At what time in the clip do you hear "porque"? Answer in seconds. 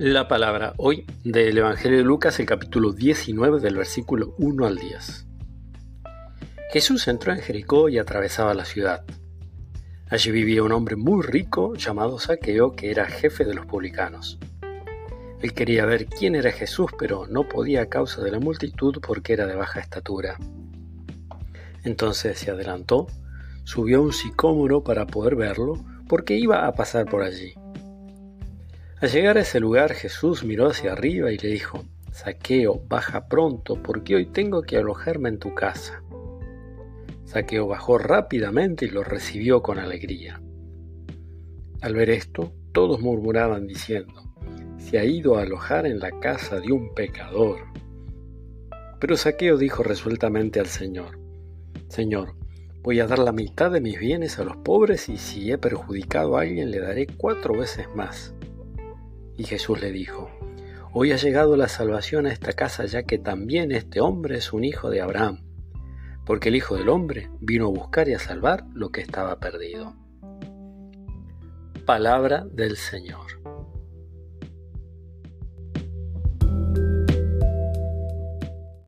19.04-19.32, 26.08-26.36, 33.80-34.16, 66.26-66.48